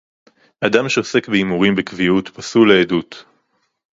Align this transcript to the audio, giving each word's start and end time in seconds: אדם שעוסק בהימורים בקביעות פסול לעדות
אדם 0.61 0.89
שעוסק 0.89 1.29
בהימורים 1.29 1.75
בקביעות 1.75 2.27
פסול 2.29 2.73
לעדות 2.73 3.25